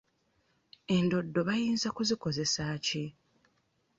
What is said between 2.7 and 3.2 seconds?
ki?